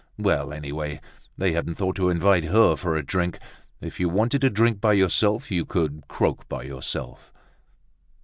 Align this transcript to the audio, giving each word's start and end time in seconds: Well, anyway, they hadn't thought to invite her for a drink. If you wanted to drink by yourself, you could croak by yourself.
Well, 0.17 0.51
anyway, 0.51 0.99
they 1.37 1.51
hadn't 1.51 1.75
thought 1.75 1.95
to 1.97 2.09
invite 2.09 2.45
her 2.45 2.75
for 2.75 2.95
a 2.95 3.05
drink. 3.05 3.37
If 3.81 3.99
you 3.99 4.09
wanted 4.09 4.41
to 4.41 4.49
drink 4.49 4.81
by 4.81 4.93
yourself, 4.93 5.51
you 5.51 5.63
could 5.63 6.07
croak 6.07 6.49
by 6.49 6.63
yourself. 6.63 7.31